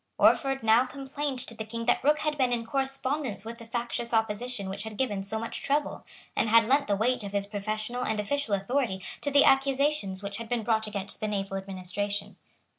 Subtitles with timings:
[0.17, 4.15] Orford now complained to the King that Rooke had been in correspondence with the factious
[4.15, 6.03] opposition which had given so much trouble,
[6.35, 10.37] and had lent the weight of his professional and official authority to the accusations which
[10.37, 12.37] had been brought against the naval administration.